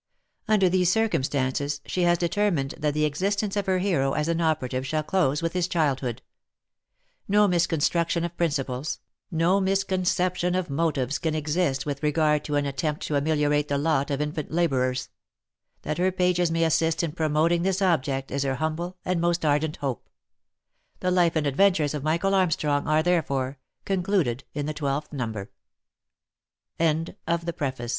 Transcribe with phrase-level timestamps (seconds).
[0.47, 4.87] Under these circumstances she has determined that the existence of her hero as an operative
[4.87, 6.23] shall close with his childhood.
[7.27, 12.65] No miscon struction of principles, no misconception of motives can exist with regard to an
[12.65, 15.09] attempt to ameliorate the lot of infant labourers.
[15.83, 19.75] That her pages may assist in promoting this object is her humble and most ardent
[19.81, 20.09] hope."
[21.01, 25.51] The Life and Adventures of Michael Armstrong" are, therefore, concluded in the twelfth number.
[26.79, 27.19] CONTENTS.